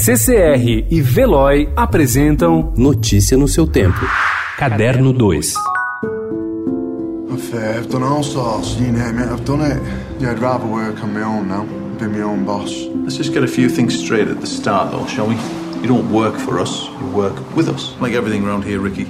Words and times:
CCR 0.00 0.86
e 0.88 1.02
Veloy 1.02 1.72
apresentam 1.74 2.72
Notícia 2.76 3.36
no 3.36 3.48
seu 3.48 3.66
tempo. 3.66 3.98
Caderno 4.56 5.12
2. 5.12 5.54
I've, 7.28 7.52
uh, 7.52 7.78
I've 7.78 7.88
done 7.88 8.04
all 8.04 8.22
sorts, 8.22 8.76
you 8.78 8.92
name 8.92 9.18
it, 9.18 9.28
I've 9.28 9.44
done 9.44 9.60
it. 9.60 9.82
Yeah, 10.20 10.30
I'd 10.30 10.38
rather 10.38 10.66
work 10.66 11.02
on 11.02 11.12
my 11.12 11.22
own 11.22 11.48
now, 11.48 11.66
be 11.98 12.06
my 12.06 12.22
own 12.22 12.44
boss. 12.44 12.72
Let's 13.02 13.16
just 13.16 13.32
get 13.32 13.42
a 13.42 13.48
few 13.48 13.68
things 13.68 13.98
straight 13.98 14.28
at 14.28 14.40
the 14.40 14.46
start, 14.46 14.92
though, 14.92 15.04
shall 15.08 15.26
we? 15.26 15.34
You 15.82 15.88
don't 15.88 16.12
work 16.12 16.38
for 16.38 16.60
us, 16.60 16.86
you 17.00 17.08
work 17.08 17.34
with 17.56 17.68
us. 17.68 17.92
Like 18.00 18.14
everything 18.14 18.44
around 18.44 18.62
here, 18.62 18.78
Ricky. 18.78 19.08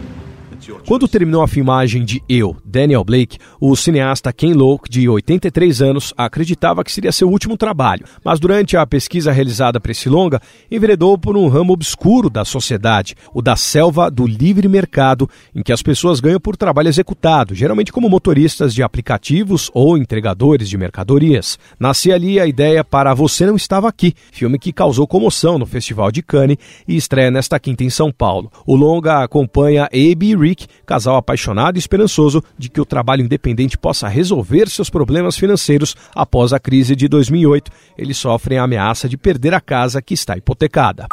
Quando 0.86 1.08
terminou 1.08 1.42
a 1.42 1.48
filmagem 1.48 2.04
de 2.04 2.22
Eu, 2.28 2.56
Daniel 2.64 3.04
Blake, 3.04 3.38
o 3.60 3.74
cineasta 3.76 4.32
Ken 4.32 4.52
Loach, 4.52 4.90
de 4.90 5.08
83 5.08 5.82
anos, 5.82 6.12
acreditava 6.16 6.82
que 6.82 6.92
seria 6.92 7.12
seu 7.12 7.28
último 7.28 7.56
trabalho, 7.56 8.04
mas 8.24 8.40
durante 8.40 8.76
a 8.76 8.86
pesquisa 8.86 9.32
realizada 9.32 9.80
para 9.80 9.92
esse 9.92 10.08
longa, 10.08 10.40
enveredou 10.70 11.16
por 11.16 11.36
um 11.36 11.48
ramo 11.48 11.72
obscuro 11.72 12.28
da 12.28 12.44
sociedade, 12.44 13.14
o 13.32 13.40
da 13.40 13.56
selva 13.56 14.10
do 14.10 14.26
livre 14.26 14.68
mercado, 14.68 15.28
em 15.54 15.62
que 15.62 15.72
as 15.72 15.82
pessoas 15.82 16.20
ganham 16.20 16.40
por 16.40 16.56
trabalho 16.56 16.88
executado, 16.88 17.54
geralmente 17.54 17.92
como 17.92 18.08
motoristas 18.08 18.74
de 18.74 18.82
aplicativos 18.82 19.70
ou 19.72 19.96
entregadores 19.96 20.68
de 20.68 20.76
mercadorias. 20.76 21.58
Nascia 21.78 22.14
ali 22.14 22.40
a 22.40 22.46
ideia 22.46 22.82
para 22.82 23.14
Você 23.14 23.46
Não 23.46 23.56
Estava 23.56 23.88
Aqui, 23.88 24.14
filme 24.32 24.58
que 24.58 24.72
causou 24.72 25.06
comoção 25.06 25.58
no 25.58 25.66
Festival 25.66 26.10
de 26.10 26.22
Cannes 26.22 26.58
e 26.86 26.96
estreia 26.96 27.30
nesta 27.30 27.58
quinta 27.58 27.84
em 27.84 27.90
São 27.90 28.10
Paulo. 28.10 28.50
O 28.66 28.74
longa 28.74 29.22
acompanha 29.22 29.84
Abe 29.84 30.30
e 30.30 30.36
Rick, 30.48 30.66
casal 30.86 31.16
apaixonado 31.16 31.76
e 31.76 31.78
esperançoso 31.78 32.42
de 32.56 32.68
que 32.68 32.80
o 32.80 32.86
trabalho 32.86 33.22
independente 33.22 33.76
possa 33.76 34.08
resolver 34.08 34.68
seus 34.68 34.88
problemas 34.88 35.36
financeiros 35.36 35.94
após 36.14 36.52
a 36.52 36.58
crise 36.58 36.96
de 36.96 37.06
2008. 37.06 37.70
Eles 37.96 38.16
sofrem 38.16 38.58
a 38.58 38.62
ameaça 38.62 39.08
de 39.08 39.16
perder 39.16 39.52
a 39.52 39.60
casa 39.60 40.00
que 40.00 40.14
está 40.14 40.36
hipotecada. 40.36 41.06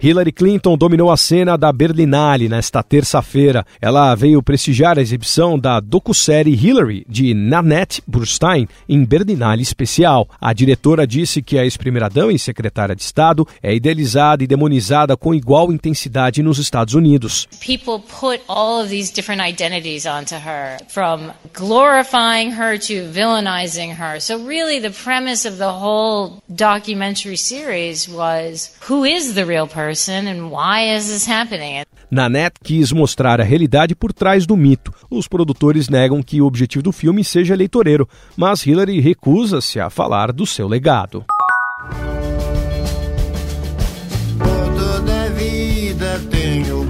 Hillary 0.00 0.30
Clinton 0.30 0.78
dominou 0.78 1.10
a 1.10 1.16
cena 1.16 1.58
da 1.58 1.72
Berlinale 1.72 2.48
nesta 2.48 2.84
terça-feira. 2.84 3.66
Ela 3.80 4.14
veio 4.14 4.40
prestigiar 4.40 4.96
a 4.96 5.02
exibição 5.02 5.58
da 5.58 5.80
docu-série 5.80 6.54
Hillary, 6.54 7.04
de 7.08 7.34
Nanette 7.34 8.00
Burstein, 8.06 8.68
em 8.88 9.04
Berlinale 9.04 9.60
especial. 9.60 10.28
A 10.40 10.52
diretora 10.52 11.04
disse 11.04 11.42
que 11.42 11.58
a 11.58 11.64
ex-primeira-dama 11.64 12.32
e 12.32 12.38
secretária 12.38 12.94
de 12.94 13.02
Estado 13.02 13.44
é 13.60 13.74
idealizada 13.74 14.44
e 14.44 14.46
demonizada 14.46 15.16
com 15.16 15.34
igual 15.34 15.72
intensidade 15.72 16.44
nos 16.44 16.58
Estados 16.60 16.94
Unidos. 16.94 17.48
People 17.60 17.98
put 17.98 18.40
all 18.46 18.80
of 18.80 18.90
these 18.90 19.12
different 19.12 19.42
identities 19.42 20.06
onto 20.06 20.36
her, 20.36 20.78
from 20.86 21.32
glorifying 21.52 22.52
her 22.52 22.78
to 22.78 23.10
villainizing 23.12 23.96
her. 23.96 24.20
So 24.20 24.38
really 24.46 24.80
the 24.80 24.94
premise 24.94 25.44
of 25.44 25.58
the 25.58 25.72
whole 25.72 26.40
documentary 26.48 27.36
series 27.36 28.08
was 28.08 28.70
who 28.88 29.04
is 29.04 29.34
the 29.34 29.44
real 29.44 29.66
person? 29.66 29.87
Person 29.88 30.28
and 30.28 30.50
why 30.50 30.94
is 30.94 31.08
this 31.08 31.26
happening? 31.26 31.84
Nanette 32.10 32.60
quis 32.62 32.92
mostrar 32.92 33.40
a 33.40 33.44
realidade 33.44 33.94
por 33.94 34.12
trás 34.12 34.46
do 34.46 34.56
mito. 34.56 34.92
Os 35.10 35.26
produtores 35.26 35.88
negam 35.88 36.22
que 36.22 36.40
o 36.40 36.46
objetivo 36.46 36.82
do 36.82 36.92
filme 36.92 37.24
seja 37.24 37.54
eleitoreiro, 37.54 38.08
mas 38.36 38.66
Hillary 38.66 39.00
recusa-se 39.00 39.80
a 39.80 39.88
falar 39.88 40.32
do 40.32 40.46
seu 40.46 40.68
legado. 40.68 41.24
Toda 44.38 45.30
vida 45.30 46.20
tenho 46.30 46.84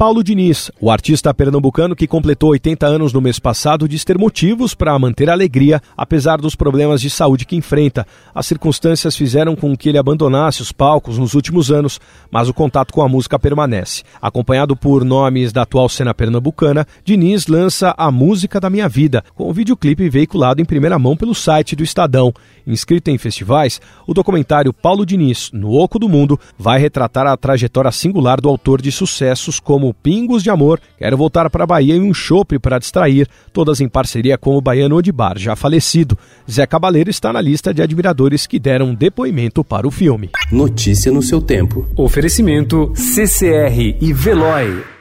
Paulo 0.00 0.24
Diniz, 0.24 0.70
o 0.80 0.90
artista 0.90 1.34
pernambucano 1.34 1.94
que 1.94 2.06
completou 2.06 2.52
80 2.52 2.86
anos 2.86 3.12
no 3.12 3.20
mês 3.20 3.38
passado, 3.38 3.86
diz 3.86 4.02
ter 4.02 4.16
motivos 4.16 4.74
para 4.74 4.98
manter 4.98 5.28
a 5.28 5.34
alegria, 5.34 5.78
apesar 5.94 6.38
dos 6.38 6.54
problemas 6.54 7.02
de 7.02 7.10
saúde 7.10 7.44
que 7.44 7.54
enfrenta. 7.54 8.06
As 8.34 8.46
circunstâncias 8.46 9.14
fizeram 9.14 9.54
com 9.54 9.76
que 9.76 9.90
ele 9.90 9.98
abandonasse 9.98 10.62
os 10.62 10.72
palcos 10.72 11.18
nos 11.18 11.34
últimos 11.34 11.70
anos, 11.70 12.00
mas 12.30 12.48
o 12.48 12.54
contato 12.54 12.94
com 12.94 13.02
a 13.02 13.08
música 13.10 13.38
permanece. 13.38 14.02
Acompanhado 14.22 14.74
por 14.74 15.04
nomes 15.04 15.52
da 15.52 15.62
atual 15.64 15.86
cena 15.86 16.14
pernambucana, 16.14 16.86
Diniz 17.04 17.46
lança 17.46 17.94
A 17.98 18.10
Música 18.10 18.58
da 18.58 18.70
Minha 18.70 18.88
Vida, 18.88 19.22
com 19.34 19.50
o 19.50 19.52
videoclipe 19.52 20.08
veiculado 20.08 20.62
em 20.62 20.64
primeira 20.64 20.98
mão 20.98 21.14
pelo 21.14 21.34
site 21.34 21.76
do 21.76 21.84
Estadão. 21.84 22.32
Inscrito 22.66 23.10
em 23.10 23.18
festivais, 23.18 23.82
o 24.06 24.14
documentário 24.14 24.72
Paulo 24.72 25.04
Diniz, 25.04 25.50
No 25.52 25.74
Oco 25.74 25.98
do 25.98 26.08
Mundo, 26.08 26.40
vai 26.58 26.78
retratar 26.78 27.26
a 27.26 27.36
trajetória 27.36 27.92
singular 27.92 28.40
do 28.40 28.48
autor 28.48 28.80
de 28.80 28.90
sucessos 28.90 29.60
como 29.60 29.89
Pingos 29.94 30.42
de 30.42 30.50
Amor, 30.50 30.80
Quero 30.98 31.16
Voltar 31.16 31.50
para 31.50 31.64
a 31.64 31.66
Bahia 31.66 31.96
e 31.96 32.00
Um 32.00 32.14
Chope 32.14 32.58
para 32.58 32.78
Distrair, 32.78 33.26
todas 33.52 33.80
em 33.80 33.88
parceria 33.88 34.38
com 34.38 34.56
o 34.56 34.60
baiano 34.60 34.96
Odibar, 34.96 35.38
já 35.38 35.56
falecido. 35.56 36.18
Zé 36.50 36.66
Cabaleiro 36.66 37.10
está 37.10 37.32
na 37.32 37.40
lista 37.40 37.72
de 37.72 37.82
admiradores 37.82 38.46
que 38.46 38.58
deram 38.58 38.94
depoimento 38.94 39.64
para 39.64 39.86
o 39.86 39.90
filme. 39.90 40.30
Notícia 40.52 41.10
no 41.10 41.22
seu 41.22 41.40
tempo. 41.40 41.88
Oferecimento 41.96 42.92
CCR 42.94 43.96
e 44.00 44.12
Veloy. 44.12 44.99